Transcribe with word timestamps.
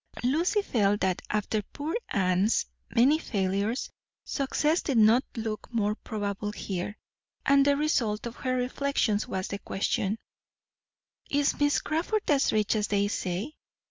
Lucy 0.23 0.63
felt 0.63 0.99
that 1.01 1.21
after 1.29 1.61
poor 1.61 1.95
Anne's 2.09 2.65
many 2.95 3.19
failures, 3.19 3.91
success 4.23 4.81
did 4.81 4.97
not 4.97 5.23
look 5.35 5.71
more 5.71 5.93
probable 5.93 6.51
here; 6.51 6.97
and 7.45 7.63
the 7.63 7.77
result 7.77 8.25
of 8.25 8.37
her 8.37 8.55
reflections 8.55 9.27
was 9.27 9.49
the 9.49 9.59
question: 9.59 10.17
"Is 11.29 11.59
Miss 11.59 11.79
Crawford 11.81 12.23
as 12.31 12.51
rich 12.51 12.75
as 12.75 12.87
they 12.87 13.07
say?" 13.09 13.53